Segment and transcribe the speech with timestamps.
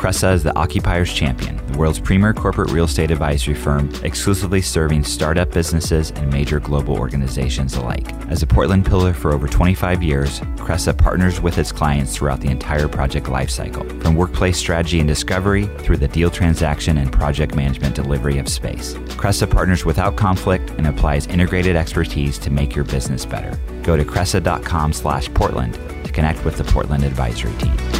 [0.00, 5.04] Cresa is the Occupier's Champion, the world's premier corporate real estate advisory firm, exclusively serving
[5.04, 8.10] startup businesses and major global organizations alike.
[8.30, 12.48] As a Portland pillar for over 25 years, Cresa partners with its clients throughout the
[12.48, 17.94] entire project lifecycle, from workplace strategy and discovery through the deal transaction and project management
[17.94, 18.94] delivery of space.
[19.20, 23.54] Cresa partners without conflict and applies integrated expertise to make your business better.
[23.82, 25.74] Go to cresa.com slash Portland
[26.06, 27.99] to connect with the Portland advisory team.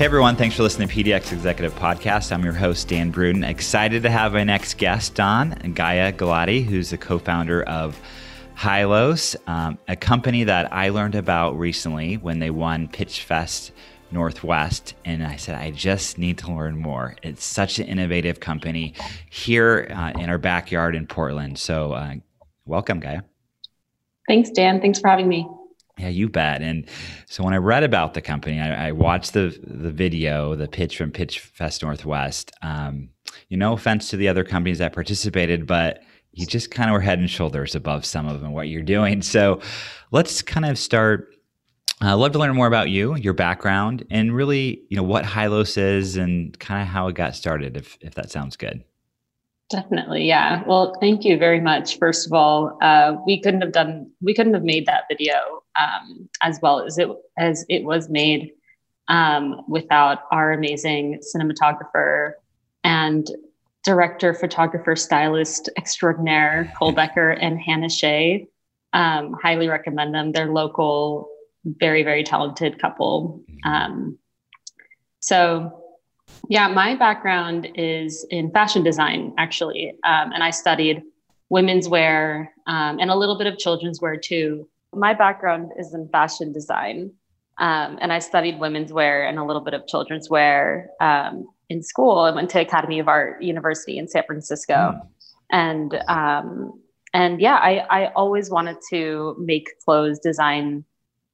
[0.00, 2.32] Hey everyone, thanks for listening to PDX Executive Podcast.
[2.32, 3.44] I'm your host, Dan Bruton.
[3.44, 8.00] Excited to have my next guest on, Gaia Galati, who's the co founder of
[8.56, 13.72] Hilos, um, a company that I learned about recently when they won Pitch Fest
[14.10, 14.94] Northwest.
[15.04, 17.14] And I said, I just need to learn more.
[17.22, 18.94] It's such an innovative company
[19.28, 21.58] here uh, in our backyard in Portland.
[21.58, 22.14] So, uh,
[22.64, 23.20] welcome, Gaia.
[24.26, 24.80] Thanks, Dan.
[24.80, 25.46] Thanks for having me.
[26.00, 26.62] Yeah, you bet.
[26.62, 26.86] And
[27.26, 30.96] so when I read about the company, I, I watched the the video, the pitch
[30.96, 32.52] from Pitch Fest Northwest.
[32.62, 33.10] Um,
[33.48, 37.00] you know, offense to the other companies that participated, but you just kind of were
[37.00, 39.22] head and shoulders above some of them what you're doing.
[39.30, 39.60] So
[40.10, 41.28] let's kind of start.
[42.00, 45.76] I'd love to learn more about you, your background, and really, you know, what Hilos
[45.76, 48.82] is and kind of how it got started, if if that sounds good.
[49.70, 50.64] Definitely, yeah.
[50.66, 51.96] Well, thank you very much.
[51.98, 56.28] First of all, uh, we couldn't have done, we couldn't have made that video um,
[56.42, 58.50] as well as it as it was made
[59.06, 62.32] um, without our amazing cinematographer
[62.82, 63.28] and
[63.84, 68.48] director, photographer, stylist extraordinaire Cole Becker and Hannah Shea.
[68.92, 70.32] Um, highly recommend them.
[70.32, 71.28] They're local,
[71.64, 73.44] very very talented couple.
[73.64, 74.18] Um,
[75.20, 75.79] so
[76.48, 79.90] yeah, my background is in fashion design, actually.
[80.04, 81.02] Um, and I studied
[81.48, 84.68] women's wear um, and a little bit of children's wear too.
[84.92, 87.12] My background is in fashion design.
[87.58, 91.82] Um, and I studied women's wear and a little bit of children's wear um, in
[91.82, 92.18] school.
[92.18, 94.74] I went to Academy of Art University in San Francisco.
[94.74, 95.00] Mm.
[95.52, 96.80] And um,
[97.12, 100.84] and yeah, I, I always wanted to make clothes, design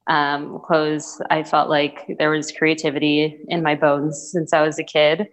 [0.07, 1.21] um, clothes.
[1.29, 5.27] I felt like there was creativity in my bones since I was a kid.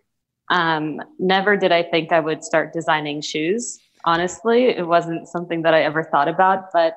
[0.51, 3.79] Um, never did I think I would start designing shoes.
[4.05, 6.67] Honestly, it wasn't something that I ever thought about.
[6.73, 6.95] But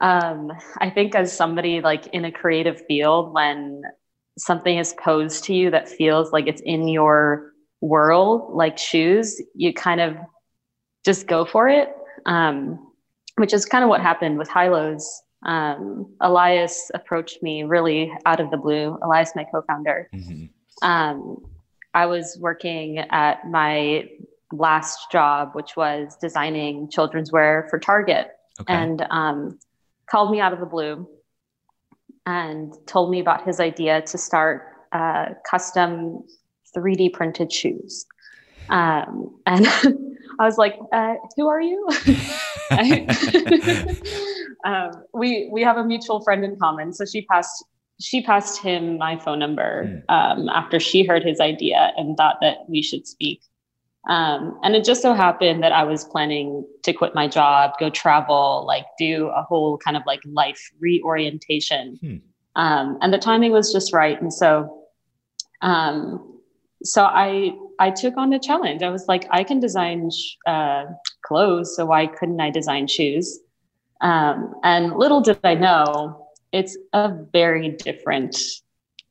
[0.00, 3.82] um, I think as somebody like in a creative field, when
[4.38, 9.74] something is posed to you that feels like it's in your world, like shoes, you
[9.74, 10.16] kind of
[11.04, 11.94] just go for it.
[12.26, 12.78] Um,
[13.36, 18.50] which is kind of what happened with Hilos um, Elias approached me really out of
[18.50, 18.98] the blue.
[19.02, 20.08] Elias, my co-founder.
[20.14, 20.88] Mm-hmm.
[20.88, 21.44] Um,
[21.92, 24.08] I was working at my
[24.52, 28.72] last job, which was designing children's wear for Target, okay.
[28.72, 29.58] and um,
[30.06, 31.08] called me out of the blue
[32.26, 36.24] and told me about his idea to start uh, custom
[36.74, 38.06] 3D printed shoes.
[38.70, 39.66] Um, and
[40.38, 41.86] I was like, uh, "Who are you?"
[44.64, 47.64] um, we we have a mutual friend in common, so she passed
[48.00, 50.14] she passed him my phone number hmm.
[50.14, 53.40] um, after she heard his idea and thought that we should speak.
[54.08, 57.88] Um, and it just so happened that I was planning to quit my job, go
[57.88, 61.96] travel, like do a whole kind of like life reorientation.
[62.00, 62.16] Hmm.
[62.56, 64.20] Um, and the timing was just right.
[64.20, 64.82] And so,
[65.62, 66.40] um,
[66.82, 68.82] so I I took on the challenge.
[68.82, 70.10] I was like, I can design
[70.46, 70.84] uh,
[71.24, 73.40] clothes, so why couldn't I design shoes?
[74.04, 78.36] Um, and little did I know, it's a very different,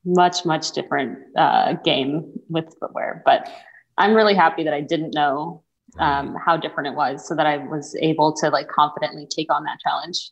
[0.06, 3.22] much, much different uh, game with footwear.
[3.26, 3.50] But
[3.98, 5.64] I'm really happy that I didn't know
[6.00, 9.64] um, how different it was so that I was able to like confidently take on
[9.64, 10.30] that challenge.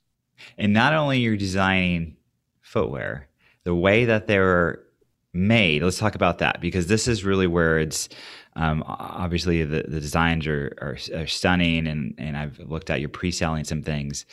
[0.57, 2.15] And not only you're designing
[2.61, 3.27] footwear,
[3.63, 4.85] the way that they were
[5.33, 8.09] made, let's talk about that because this is really where it's
[8.55, 13.09] um, obviously, the, the designs are, are, are, stunning, and, and I've looked at your
[13.09, 14.25] pre-selling some things.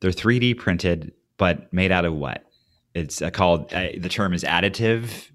[0.00, 2.44] They're 3D printed, but made out of what?
[2.94, 5.30] It's uh, called uh, the term is additive.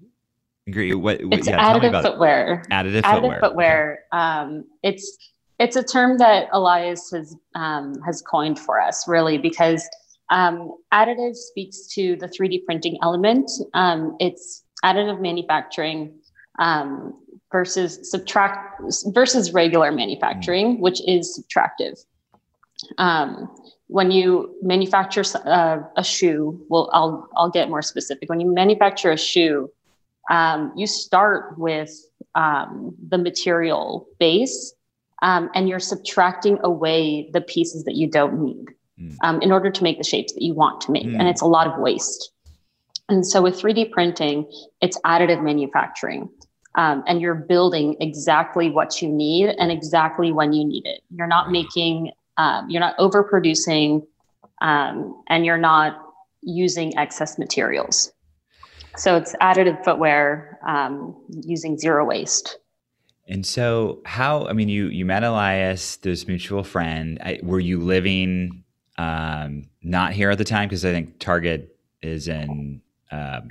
[0.66, 2.62] What, what it's yeah, additive footwear.
[2.70, 3.40] Additive, additive footwear.
[3.40, 3.98] footwear.
[4.12, 4.22] Okay.
[4.22, 5.16] Um, it's
[5.58, 9.88] it's a term that Elias has um, has coined for us, really, because
[10.30, 13.50] Um, additive speaks to the 3D printing element.
[13.72, 16.20] Um, it's additive manufacturing
[16.58, 17.14] um,
[17.50, 20.80] versus subtract versus regular manufacturing, mm.
[20.80, 22.04] which is subtractive.
[22.98, 23.48] Um,
[23.88, 28.28] when you manufacture uh, a shoe, well, I'll I'll get more specific.
[28.28, 29.70] When you manufacture a shoe,
[30.30, 31.90] um, you start with
[32.34, 34.74] um, the material base,
[35.22, 38.66] um, and you're subtracting away the pieces that you don't need
[39.00, 39.42] mm.
[39.42, 41.18] in order to make the shapes that you want to make, mm.
[41.18, 42.32] and it's a lot of waste.
[43.08, 44.50] And so with 3D printing,
[44.82, 46.28] it's additive manufacturing.
[46.78, 51.02] Um, and you're building exactly what you need and exactly when you need it.
[51.10, 54.06] You're not making, um, you're not overproducing,
[54.60, 56.00] um, and you're not
[56.40, 58.12] using excess materials.
[58.96, 62.58] So it's additive footwear um, using zero waste.
[63.26, 64.46] And so, how?
[64.46, 67.18] I mean, you you met Elias, this mutual friend.
[67.22, 68.64] I, were you living
[68.96, 70.68] um, not here at the time?
[70.68, 72.80] Because I think Target is in
[73.10, 73.48] um,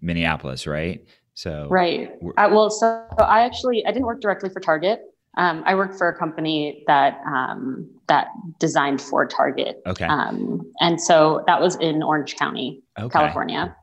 [0.00, 1.06] Minneapolis, right?
[1.34, 2.10] So right.
[2.36, 5.00] Uh, well, so I actually I didn't work directly for Target.
[5.36, 8.28] Um, I worked for a company that um, that
[8.58, 9.80] designed for Target.
[9.86, 10.04] Okay.
[10.04, 13.08] Um, and so that was in Orange County, okay.
[13.08, 13.76] California.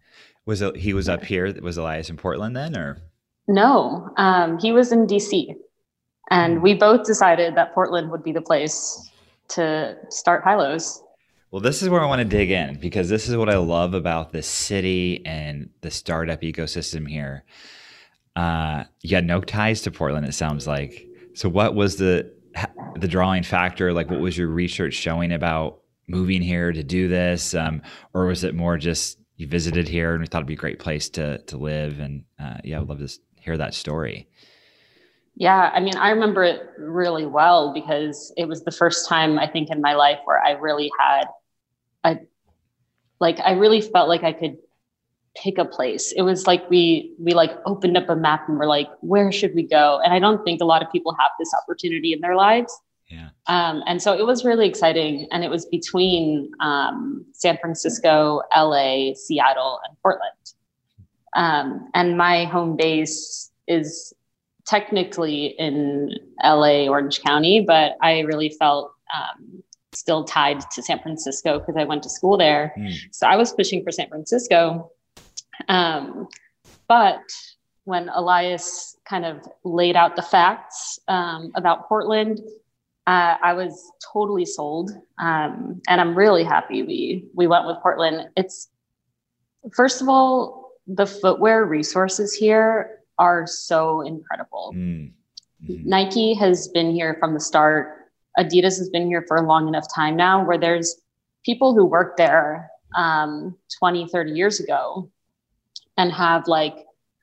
[0.46, 1.54] Was it, he was up here?
[1.62, 2.98] Was Elias in Portland then, or?
[3.48, 5.56] No, um, he was in DC,
[6.30, 6.64] and hmm.
[6.64, 9.10] we both decided that Portland would be the place
[9.50, 11.02] to start Hilos.
[11.50, 13.94] Well, this is where I want to dig in because this is what I love
[13.94, 17.46] about this city and the startup ecosystem here.
[18.36, 21.08] Uh, you had no ties to Portland, it sounds like.
[21.36, 22.34] So, what was the
[22.96, 23.94] the drawing factor?
[23.94, 27.82] Like, what was your research showing about moving here to do this, um,
[28.14, 30.80] or was it more just you visited here and we thought it'd be a great
[30.80, 32.00] place to to live?
[32.00, 34.28] And uh, yeah, I would love to hear that story.
[35.40, 39.46] Yeah, I mean, I remember it really well because it was the first time I
[39.48, 41.26] think in my life where I really had
[42.04, 42.18] a
[43.20, 44.58] like I really felt like I could
[45.36, 46.12] pick a place.
[46.12, 49.54] It was like we we like opened up a map and we're like, where should
[49.54, 50.02] we go?
[50.04, 52.76] And I don't think a lot of people have this opportunity in their lives.
[53.08, 53.30] Yeah.
[53.46, 59.14] Um, and so it was really exciting, and it was between um, San Francisco, LA,
[59.14, 60.54] Seattle, and Portland.
[61.36, 64.14] Um, and my home base is
[64.68, 66.12] technically in
[66.44, 71.86] LA, Orange County, but I really felt um, still tied to San Francisco because I
[71.86, 72.74] went to school there.
[72.78, 72.94] Mm.
[73.12, 74.92] So I was pushing for San Francisco.
[75.70, 76.28] Um,
[76.88, 77.24] but
[77.86, 82.42] when Elias kind of laid out the facts um, about Portland,
[83.08, 88.28] uh, I was totally sold, um, and I'm really happy we we went with Portland.
[88.36, 88.68] It's
[89.74, 94.74] first of all the footwear resources here are so incredible.
[94.76, 95.12] Mm.
[95.68, 95.90] Mm-hmm.
[95.90, 97.98] Nike has been here from the start
[98.38, 101.02] Adidas has been here for a long enough time now where there's
[101.44, 105.10] people who worked there um, 20, 30 years ago
[105.98, 106.76] and have like,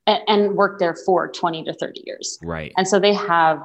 [0.07, 2.39] and, and worked there for 20 to 30 years.
[2.43, 2.73] Right.
[2.77, 3.63] And so they have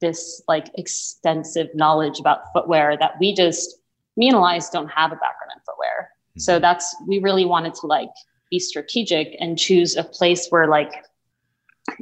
[0.00, 3.78] this like extensive knowledge about footwear that we just,
[4.16, 6.10] me and Elias don't have a background in footwear.
[6.30, 6.40] Mm-hmm.
[6.40, 8.10] So that's, we really wanted to like
[8.50, 11.04] be strategic and choose a place where like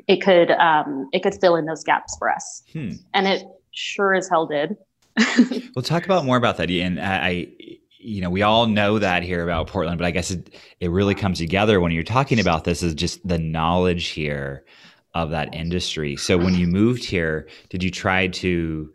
[0.07, 2.63] it could um, it could fill in those gaps for us.
[2.73, 2.93] Hmm.
[3.15, 4.77] And it sure as hell did.
[5.75, 6.71] we'll talk about more about that.
[6.71, 7.49] And I,
[7.99, 11.15] you know, we all know that here about Portland, but I guess it, it really
[11.15, 14.65] comes together when you're talking about this is just the knowledge here
[15.15, 16.17] of that industry.
[16.17, 18.91] So when you moved here, did you try to,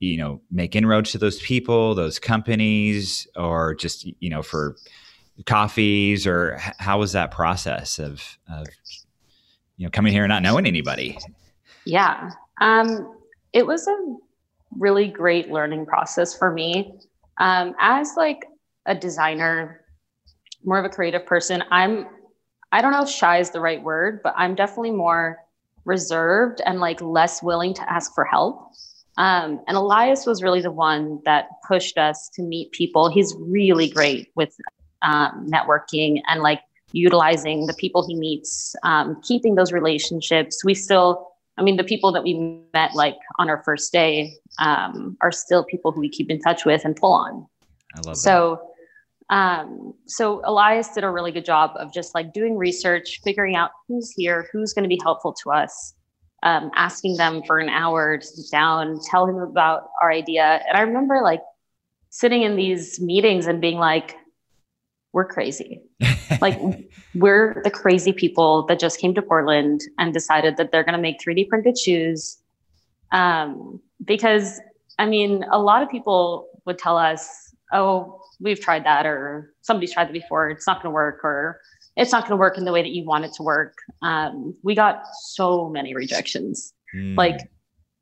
[0.00, 4.76] you know, make inroads to those people, those companies, or just, you know, for
[5.44, 8.66] coffees or how was that process of, of,
[9.76, 11.18] you know, coming here and not knowing anybody?
[11.84, 12.30] Yeah.
[12.60, 13.16] Um,
[13.52, 14.16] it was a
[14.76, 16.94] really great learning process for me.
[17.38, 18.46] Um, as like
[18.86, 19.82] a designer,
[20.64, 22.06] more of a creative person, I'm
[22.72, 25.38] I don't know if shy is the right word, but I'm definitely more
[25.84, 28.72] reserved and like less willing to ask for help.
[29.16, 33.08] Um, and Elias was really the one that pushed us to meet people.
[33.08, 34.54] He's really great with
[35.02, 36.60] um, networking and like
[36.92, 40.64] utilizing the people he meets, um, keeping those relationships.
[40.64, 41.28] We still
[41.58, 45.64] I mean, the people that we met like on our first day um, are still
[45.64, 47.46] people who we keep in touch with and pull on.
[47.94, 48.60] I love so,
[49.30, 49.34] that.
[49.34, 53.70] Um, so Elias did a really good job of just like doing research, figuring out
[53.88, 55.94] who's here, who's going to be helpful to us,
[56.42, 60.62] um, asking them for an hour to sit down, tell him about our idea.
[60.68, 61.40] And I remember like
[62.10, 64.14] sitting in these meetings and being like,
[65.12, 65.82] we're crazy.
[66.40, 66.60] like
[67.14, 71.00] we're the crazy people that just came to Portland and decided that they're going to
[71.00, 72.38] make 3D printed shoes.
[73.12, 74.60] Um, because
[74.98, 79.92] I mean, a lot of people would tell us, "Oh, we've tried that or somebody's
[79.92, 80.50] tried that before.
[80.50, 81.60] It's not going to work or
[81.96, 83.78] it's not going to work in the way that you want it to work.
[84.02, 86.72] Um, we got so many rejections.
[86.94, 87.16] Mm.
[87.16, 87.40] like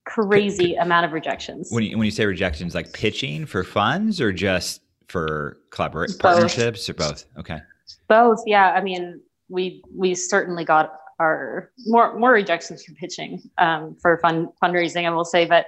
[0.05, 1.71] crazy amount of rejections.
[1.71, 6.89] When you, when you say rejections like pitching for funds or just for collaboration partnerships
[6.91, 7.25] or both?
[7.39, 7.61] Okay
[8.09, 8.73] both yeah.
[8.73, 14.49] I mean we we certainly got our more more rejections from pitching um, for fund
[14.63, 15.67] fundraising i will say but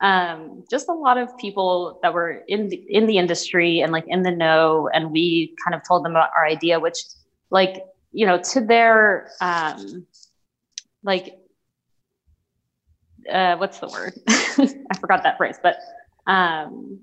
[0.00, 4.04] um, just a lot of people that were in the, in the industry and like
[4.06, 6.98] in the know and we kind of told them about our idea which
[7.50, 7.82] like
[8.12, 10.06] you know to their um
[11.02, 11.34] like
[13.30, 14.14] uh what's the word?
[14.28, 15.78] I forgot that phrase but
[16.26, 17.00] um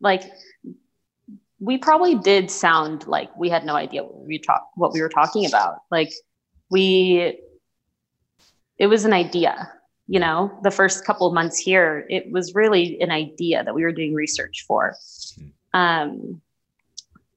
[0.00, 0.24] like
[1.60, 5.08] we probably did sound like we had no idea what we talk what we were
[5.08, 6.12] talking about like
[6.70, 7.38] we
[8.78, 9.70] it was an idea
[10.08, 13.84] you know the first couple of months here it was really an idea that we
[13.84, 14.94] were doing research for
[15.38, 15.78] hmm.
[15.78, 16.40] um,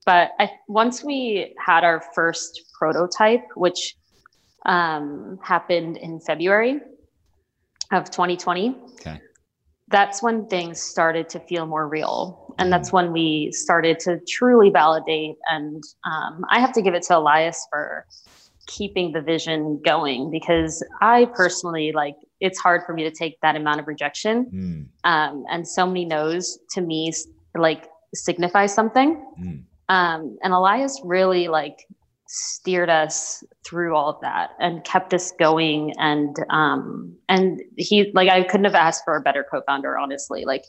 [0.05, 3.95] but I, once we had our first prototype which
[4.65, 6.79] um, happened in february
[7.91, 9.19] of 2020 okay.
[9.89, 12.97] that's when things started to feel more real and that's hmm.
[12.97, 17.65] when we started to truly validate and um, i have to give it to elias
[17.69, 18.05] for
[18.67, 23.55] keeping the vision going because I personally like it's hard for me to take that
[23.55, 24.89] amount of rejection.
[25.03, 25.09] Mm.
[25.09, 27.11] Um, and so many no's to me
[27.55, 29.23] like signify something.
[29.39, 29.63] Mm.
[29.89, 31.87] Um, and Elias really like
[32.27, 35.93] steered us through all of that and kept us going.
[35.97, 40.45] And um, and he like I couldn't have asked for a better co-founder, honestly.
[40.45, 40.63] Like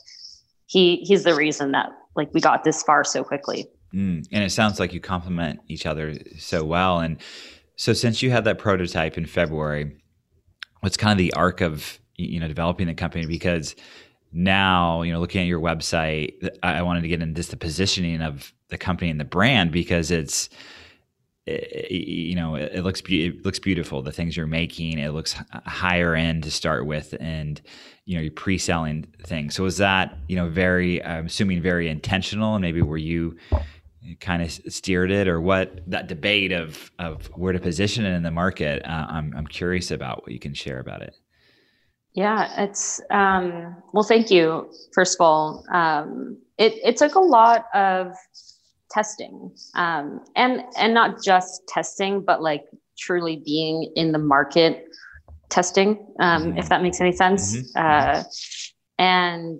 [0.67, 3.67] he he's the reason that like we got this far so quickly.
[3.93, 4.27] Mm.
[4.31, 6.99] And it sounds like you complement each other so well.
[6.99, 7.17] And
[7.75, 9.95] so since you had that prototype in February,
[10.81, 13.25] what's kind of the arc of you know developing the company?
[13.25, 13.75] Because
[14.31, 18.21] now you know looking at your website, I wanted to get into just the positioning
[18.21, 20.49] of the company and the brand because it's
[21.45, 25.35] it, you know it, looks it looks beautiful the things you're making it looks
[25.65, 27.61] higher end to start with and
[28.05, 29.55] you know you're pre-selling things.
[29.55, 33.37] So is that you know very i'm assuming very intentional and maybe were you
[34.19, 38.23] kind of steered it or what that debate of of where to position it in
[38.23, 41.15] the market uh, I'm, I'm curious about what you can share about it.
[42.13, 45.63] Yeah it's um, well thank you first of all.
[45.71, 48.13] Um, it, it took a lot of
[48.89, 52.65] testing um, and and not just testing but like
[52.97, 54.87] truly being in the market
[55.49, 56.57] testing um, mm-hmm.
[56.57, 58.19] if that makes any sense mm-hmm.
[58.19, 58.23] uh,
[58.97, 59.59] and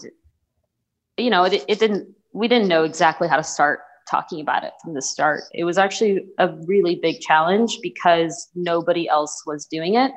[1.18, 3.80] you know it, it didn't we didn't know exactly how to start
[4.10, 5.44] talking about it from the start.
[5.54, 10.12] It was actually a really big challenge because nobody else was doing it.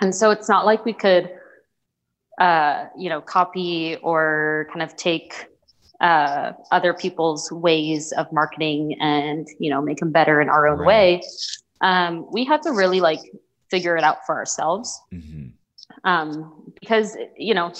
[0.00, 1.30] And so it's not like we could,
[2.40, 5.46] uh, you know, copy or kind of take
[6.00, 10.78] uh, other people's ways of marketing and, you know, make them better in our own
[10.78, 10.86] right.
[10.86, 11.22] way.
[11.80, 13.20] Um, we had to really like
[13.70, 15.00] figure it out for ourselves.
[15.12, 15.48] Mm-hmm.
[16.04, 17.72] Um, because, you know,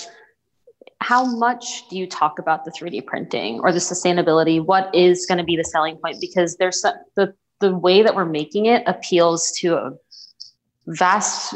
[1.01, 4.63] how much do you talk about the 3D printing or the sustainability?
[4.65, 6.19] What is going to be the selling point?
[6.21, 9.93] Because there's the the way that we're making it appeals to a
[10.87, 11.55] vast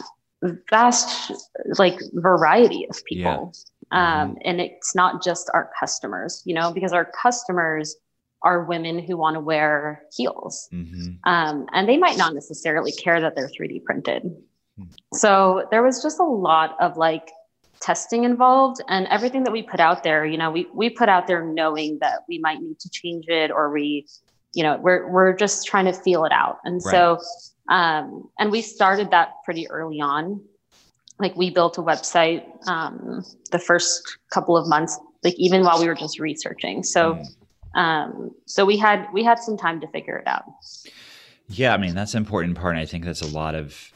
[0.70, 1.32] vast
[1.78, 3.52] like variety of people.
[3.94, 4.38] Um, mm-hmm.
[4.44, 7.96] and it's not just our customers, you know, because our customers
[8.42, 10.68] are women who want to wear heels.
[10.72, 11.12] Mm-hmm.
[11.24, 14.24] Um, and they might not necessarily care that they're 3D printed.
[14.24, 14.84] Mm-hmm.
[15.14, 17.30] So there was just a lot of like
[17.80, 21.26] testing involved and everything that we put out there you know we we put out
[21.26, 24.06] there knowing that we might need to change it or we
[24.54, 26.90] you know we're we're just trying to feel it out and right.
[26.90, 27.18] so
[27.68, 30.40] um and we started that pretty early on
[31.24, 35.86] like we built a website um the first couple of months like even while we
[35.86, 36.82] were just researching.
[36.82, 37.80] So mm.
[37.80, 40.44] um so we had we had some time to figure it out.
[41.48, 43.92] Yeah i mean that's an important part and i think that's a lot of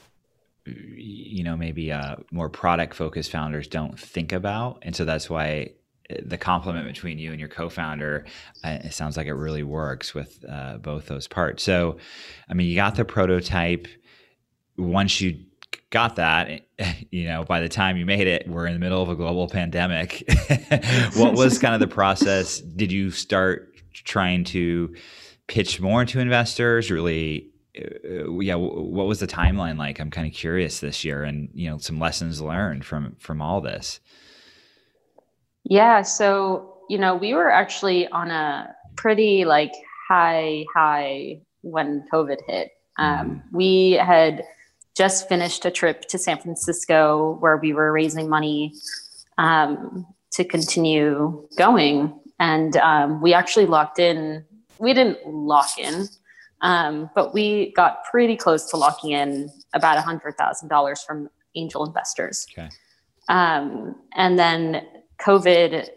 [0.96, 4.78] you know maybe uh, more product focused founders don't think about.
[4.82, 5.70] And so that's why
[6.10, 8.26] uh, the complement between you and your co-founder
[8.64, 11.62] uh, it sounds like it really works with uh, both those parts.
[11.62, 11.98] So
[12.48, 13.86] i mean you got the prototype.
[14.76, 15.44] Once you
[15.90, 16.62] got that
[17.10, 19.48] you know by the time you made it we're in the middle of a global
[19.48, 20.24] pandemic
[21.16, 24.94] what was kind of the process did you start trying to
[25.46, 30.00] pitch more to investors really uh, yeah, what was the timeline like?
[30.00, 33.60] I'm kind of curious this year, and you know, some lessons learned from from all
[33.60, 34.00] this.
[35.64, 39.72] Yeah, so you know, we were actually on a pretty like
[40.08, 42.72] high high when COVID hit.
[42.98, 43.42] Um, mm.
[43.52, 44.44] We had
[44.98, 48.74] just finished a trip to San Francisco where we were raising money
[49.38, 54.44] um, to continue going, and um, we actually locked in.
[54.78, 56.08] We didn't lock in,
[56.62, 61.30] um, but we got pretty close to locking in about a hundred thousand dollars from
[61.54, 62.46] angel investors.
[62.52, 62.68] Okay.
[63.28, 64.84] Um, and then
[65.20, 65.88] COVID,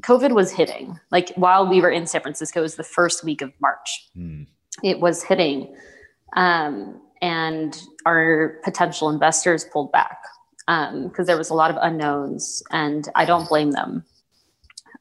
[0.00, 0.98] COVID was hitting.
[1.10, 4.08] Like while we were in San Francisco, it was the first week of March.
[4.16, 4.46] Mm.
[4.84, 5.74] It was hitting,
[6.36, 10.18] um, and our potential investors pulled back
[10.66, 14.04] because um, there was a lot of unknowns, and I don't blame them.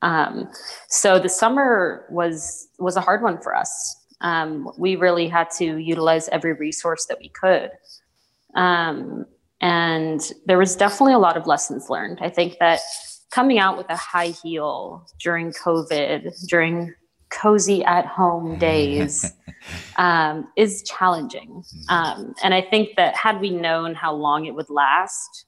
[0.02, 0.50] Um,
[0.88, 3.96] so the summer was was a hard one for us.
[4.22, 7.72] Um, we really had to utilize every resource that we could.
[8.56, 9.26] Um,
[9.62, 12.20] and there was definitely a lot of lessons learned.
[12.22, 12.80] I think that
[13.32, 16.94] coming out with a high heel during COVID, during
[17.30, 19.34] cozy at home days,
[19.98, 21.64] um, is challenging.
[21.64, 21.94] Mm-hmm.
[21.94, 25.46] Um, and I think that had we known how long it would last,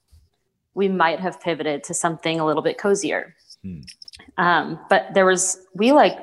[0.74, 3.36] we might have pivoted to something a little bit cozier.
[3.64, 3.82] Hmm.
[4.38, 6.18] Um, but there was, we like,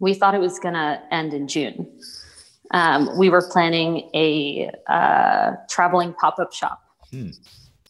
[0.00, 1.86] we thought it was going to end in June.
[2.72, 7.30] Um, we were planning a uh, traveling pop up shop, hmm.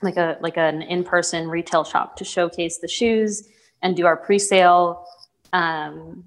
[0.00, 3.46] like a like an in person retail shop to showcase the shoes
[3.82, 5.04] and do our pre sale
[5.52, 6.24] um,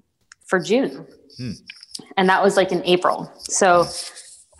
[0.54, 1.04] for June,
[1.36, 1.50] hmm.
[2.16, 3.28] and that was like in April.
[3.38, 3.86] So,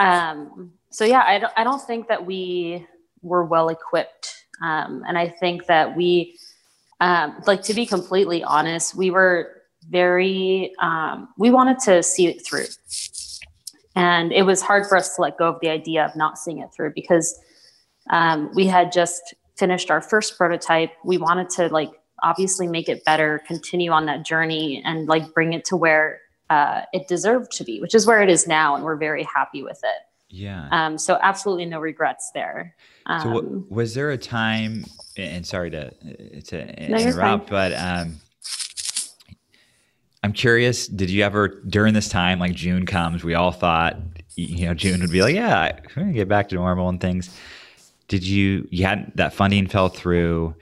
[0.00, 2.84] um, so yeah, I don't I don't think that we
[3.22, 6.36] were well equipped, um, and I think that we
[7.00, 12.44] um, like to be completely honest, we were very, um, we wanted to see it
[12.44, 12.66] through.
[13.94, 16.58] And it was hard for us to let go of the idea of not seeing
[16.58, 17.38] it through because
[18.10, 20.90] um, we had just finished our first prototype.
[21.04, 21.92] We wanted to like
[22.24, 26.82] obviously make it better, continue on that journey, and like bring it to where uh,
[26.92, 29.80] it deserved to be, which is where it is now, and we're very happy with
[29.82, 30.02] it.
[30.28, 30.68] Yeah.
[30.72, 32.74] Um, so absolutely no regrets there.
[33.06, 34.84] Um, so w- was there a time?
[35.16, 35.90] And sorry to
[36.40, 38.16] to no, interrupt, but um,
[40.24, 40.88] I'm curious.
[40.88, 43.96] Did you ever during this time, like June comes, we all thought
[44.34, 47.38] you know June would be like, yeah, we're gonna get back to normal and things.
[48.08, 48.66] Did you?
[48.70, 50.56] You had that funding fell through.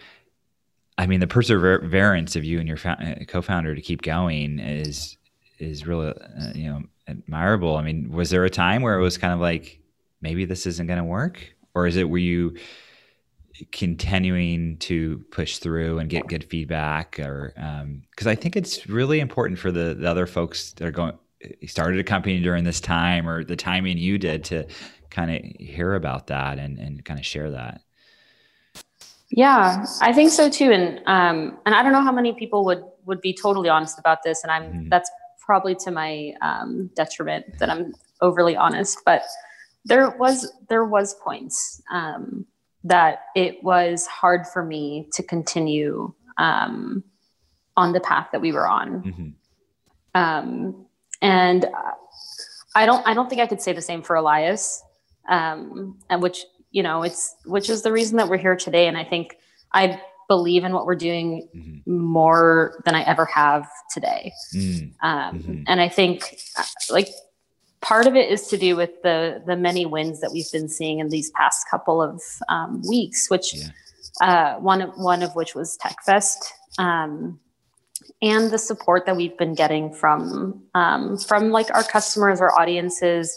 [0.99, 5.17] I mean, the perseverance of you and your fa- co-founder to keep going is
[5.59, 7.77] is really uh, you know admirable.
[7.77, 9.81] I mean, was there a time where it was kind of like
[10.21, 12.57] maybe this isn't going to work, or is it were you
[13.71, 19.21] continuing to push through and get good feedback, or because um, I think it's really
[19.21, 21.15] important for the, the other folks that are going
[21.67, 24.67] started a company during this time or the timing you did to
[25.11, 27.83] kind of hear about that and, and kind of share that.
[29.35, 30.71] Yeah, I think so too.
[30.73, 34.23] And um, and I don't know how many people would would be totally honest about
[34.23, 34.43] this.
[34.43, 34.89] And I'm mm-hmm.
[34.89, 35.11] that's
[35.45, 39.23] probably to my um, detriment that I'm overly honest, but
[39.85, 42.47] there was there was points um,
[42.85, 47.03] that it was hard for me to continue um,
[47.77, 49.29] on the path that we were on, mm-hmm.
[50.21, 50.87] um,
[51.21, 51.67] and
[52.75, 54.83] I don't I don't think I could say the same for Elias,
[55.29, 58.97] um, and which you know it's which is the reason that we're here today, and
[58.97, 59.39] I think
[59.73, 61.93] I believe in what we're doing mm-hmm.
[61.93, 64.33] more than I ever have today.
[64.55, 64.93] Mm.
[65.03, 65.63] Um, mm-hmm.
[65.67, 67.09] And I think uh, like
[67.83, 71.01] part of it is to do with the the many wins that we've been seeing
[71.01, 73.69] in these past couple of um, weeks, which yeah.
[74.23, 76.39] uh, one of one of which was TechFest.
[76.79, 77.39] Um,
[78.21, 83.37] and the support that we've been getting from um, from like our customers or audiences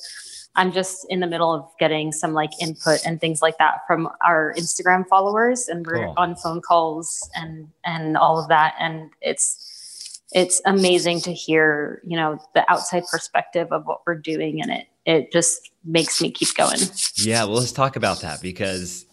[0.56, 4.10] I'm just in the middle of getting some like input and things like that from
[4.26, 6.14] our Instagram followers, and we're cool.
[6.18, 12.18] on phone calls and and all of that, and it's it's amazing to hear you
[12.18, 16.54] know the outside perspective of what we're doing, and it it just makes me keep
[16.56, 16.80] going.
[17.16, 19.06] Yeah, well, let's talk about that because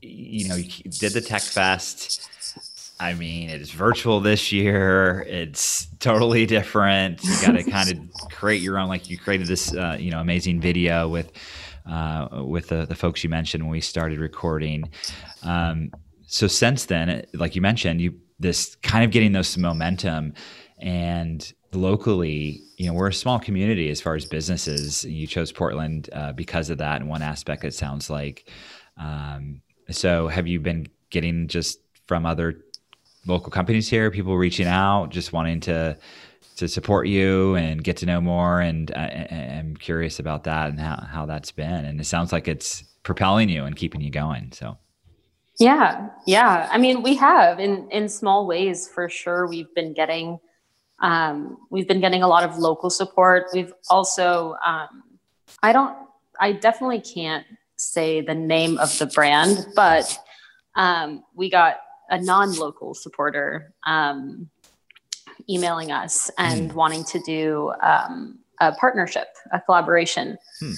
[0.00, 2.28] you know you did the Tech Fest
[2.98, 5.26] I mean, it is virtual this year.
[5.28, 7.22] It's totally different.
[7.22, 8.88] You got to kind of create your own.
[8.88, 11.32] Like you created this, uh, you know, amazing video with
[11.86, 14.90] uh, with the, the folks you mentioned when we started recording.
[15.42, 15.92] Um,
[16.26, 20.34] so since then, like you mentioned, you this kind of getting those momentum
[20.78, 26.08] and locally you know we're a small community as far as businesses you chose portland
[26.12, 28.50] uh, because of that in one aspect it sounds like
[28.98, 32.60] um, so have you been getting just from other
[33.26, 35.98] local companies here, people reaching out, just wanting to
[36.56, 38.60] to support you and get to know more.
[38.60, 41.84] And I, am curious about that and how, how that's been.
[41.84, 44.52] And it sounds like it's propelling you and keeping you going.
[44.52, 44.78] So.
[45.58, 46.68] Yeah, yeah.
[46.70, 49.46] I mean, we have in in small ways for sure.
[49.46, 50.38] We've been getting,
[51.00, 53.46] um, we've been getting a lot of local support.
[53.52, 55.04] We've also, um,
[55.62, 55.96] I don't,
[56.40, 60.18] I definitely can't say the name of the brand, but
[60.74, 61.76] um, we got
[62.10, 64.48] a non-local supporter um,
[65.48, 66.76] emailing us and hmm.
[66.76, 70.38] wanting to do um, a partnership, a collaboration.
[70.60, 70.72] Hmm.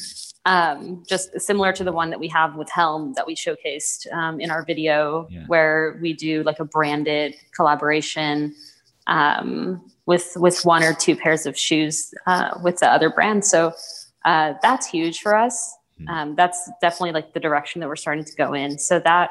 [0.45, 4.41] Um, just similar to the one that we have with Helm that we showcased um,
[4.41, 5.45] in our video, yeah.
[5.47, 8.55] where we do like a branded collaboration
[9.09, 13.45] um, with with one or two pairs of shoes uh, with the other brand.
[13.45, 13.75] So
[14.25, 15.77] uh, that's huge for us.
[15.99, 16.09] Hmm.
[16.09, 18.79] Um, that's definitely like the direction that we're starting to go in.
[18.79, 19.31] So that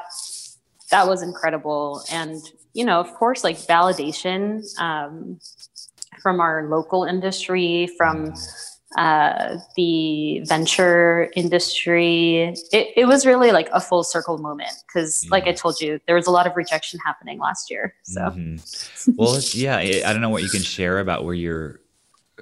[0.90, 2.40] that was incredible, and
[2.72, 5.40] you know, of course, like validation um,
[6.22, 8.34] from our local industry, from
[8.96, 12.54] uh, the venture industry.
[12.72, 15.30] It, it was really like a full circle moment because, yeah.
[15.30, 17.94] like I told you, there was a lot of rejection happening last year.
[18.04, 19.12] So, mm-hmm.
[19.16, 21.80] well, yeah, I don't know what you can share about where you're,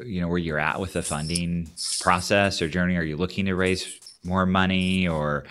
[0.04, 1.68] you know, where you're at with the funding
[2.00, 2.96] process or journey.
[2.96, 5.44] Are you looking to raise more money, or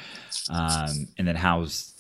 [0.49, 1.94] um, and then how's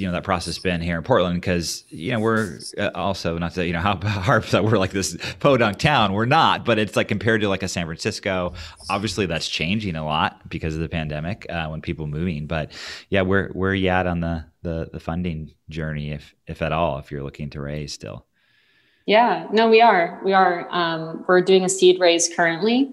[0.00, 3.52] you know that process been here in Portland because you know we're uh, also not
[3.54, 6.96] to you know how hard that we're like this podunk town we're not but it's
[6.96, 8.54] like compared to like a San Francisco
[8.88, 12.72] obviously that's changing a lot because of the pandemic uh, when people moving but
[13.10, 16.72] yeah where where are you at on the the the funding journey if if at
[16.72, 18.24] all if you're looking to raise still?
[19.06, 22.90] Yeah no we are we are um, we're doing a seed raise currently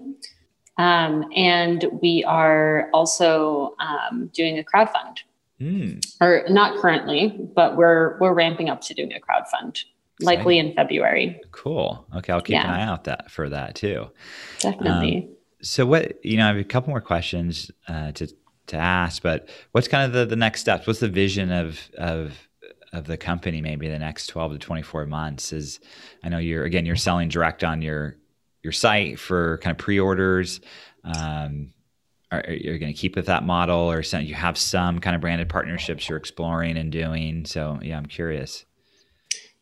[0.76, 5.22] um, and we are also um, doing a crowd fund
[5.60, 6.04] Mm.
[6.20, 9.78] Or not currently, but we're we're ramping up to doing a crowd fund,
[10.20, 11.40] likely in February.
[11.50, 12.06] Cool.
[12.16, 12.64] Okay, I'll keep yeah.
[12.64, 14.08] an eye out that for that too.
[14.60, 15.28] Definitely.
[15.28, 18.28] Um, so what you know, I have a couple more questions uh, to
[18.68, 20.86] to ask, but what's kind of the, the next steps?
[20.86, 22.48] What's the vision of of
[22.92, 25.78] of the company maybe the next 12 to 24 months is
[26.22, 28.16] I know you're again you're selling direct on your
[28.62, 30.60] your site for kind of pre-orders
[31.04, 31.72] um,
[32.30, 35.20] are, you going to keep with that model or some, you have some kind of
[35.22, 37.44] branded partnerships you're exploring and doing?
[37.44, 38.64] So yeah i'm curious.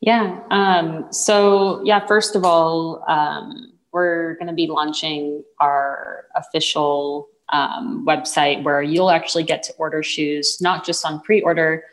[0.01, 7.29] Yeah um, so yeah first of all um, we're going to be launching our official
[7.51, 11.85] um, website where you'll actually get to order shoes not just on pre-order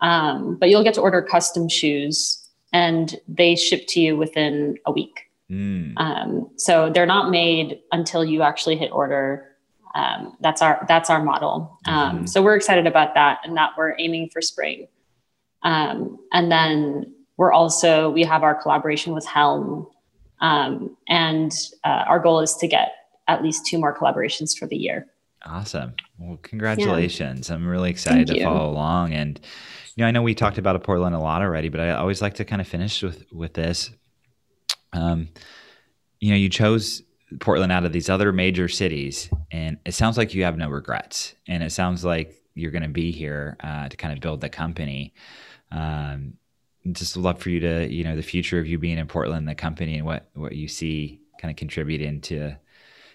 [0.00, 4.92] um, but you'll get to order custom shoes and they ship to you within a
[4.92, 5.26] week.
[5.50, 6.48] Mm.
[6.60, 9.49] so they're not made until you actually hit order
[9.94, 11.78] um, that's our that's our model.
[11.86, 12.26] Um, mm-hmm.
[12.26, 14.88] So we're excited about that, and that we're aiming for spring.
[15.62, 19.86] Um, and then we're also we have our collaboration with Helm,
[20.40, 21.52] um, and
[21.84, 22.92] uh, our goal is to get
[23.28, 25.06] at least two more collaborations for the year.
[25.44, 25.94] Awesome.
[26.18, 27.48] Well, congratulations.
[27.48, 27.54] Yeah.
[27.54, 28.44] I'm really excited Thank to you.
[28.44, 29.14] follow along.
[29.14, 29.40] And
[29.96, 32.20] you know, I know we talked about a Portland a lot already, but I always
[32.20, 33.90] like to kind of finish with with this.
[34.92, 35.28] Um,
[36.20, 37.02] you know, you chose
[37.38, 41.34] Portland out of these other major cities, and it sounds like you have no regrets,
[41.46, 44.48] and it sounds like you're going to be here uh, to kind of build the
[44.48, 45.14] company.
[45.70, 46.34] Um,
[46.92, 49.54] just love for you to, you know, the future of you being in Portland, the
[49.54, 52.56] company, and what what you see kind of contributing to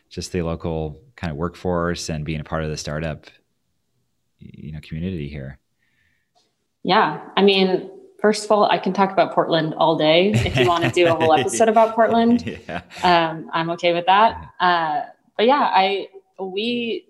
[0.10, 3.26] just the local kind of workforce and being a part of the startup,
[4.40, 5.60] you know, community here.
[6.84, 10.32] Yeah, I mean, First of all, I can talk about Portland all day.
[10.32, 12.82] If you want to do a whole episode about Portland, yeah.
[13.04, 14.52] um, I'm okay with that.
[14.60, 15.02] Uh,
[15.38, 16.08] but yeah, I
[16.40, 17.08] we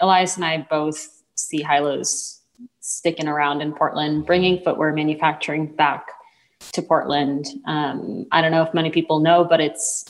[0.00, 2.40] Elias and I both see Hilos
[2.80, 6.08] sticking around in Portland, bringing footwear manufacturing back
[6.72, 7.46] to Portland.
[7.66, 10.04] Um, I don't know if many people know, but it's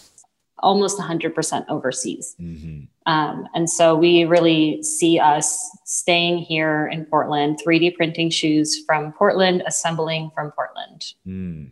[0.59, 2.35] almost 100% overseas.
[2.41, 2.85] Mm-hmm.
[3.07, 9.13] Um, and so we really see us staying here in Portland, 3D printing shoes from
[9.13, 11.15] Portland, assembling from Portland.
[11.27, 11.71] Mm.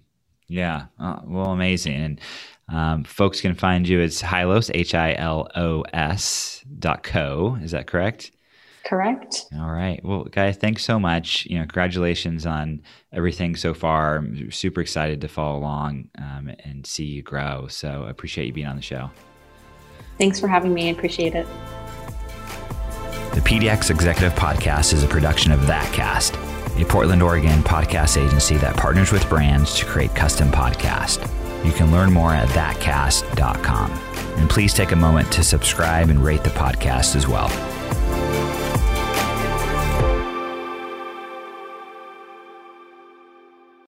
[0.48, 0.86] Yeah.
[0.98, 1.94] Uh, well, amazing.
[1.94, 2.20] And
[2.68, 7.56] um, folks can find you as Hilos, H I L O S dot co.
[7.62, 8.32] Is that correct?
[8.84, 9.46] Correct.
[9.56, 10.04] All right.
[10.04, 11.46] Well, guys, thanks so much.
[11.46, 14.16] You know, congratulations on everything so far.
[14.16, 17.66] I'm super excited to follow along um, and see you grow.
[17.68, 19.10] So I appreciate you being on the show.
[20.20, 20.88] Thanks for having me.
[20.88, 21.46] I appreciate it.
[23.32, 26.36] The PDX Executive Podcast is a production of ThatCast,
[26.78, 31.26] a Portland, Oregon podcast agency that partners with brands to create custom podcasts.
[31.64, 33.90] You can learn more at thatcast.com.
[34.36, 37.48] And please take a moment to subscribe and rate the podcast as well.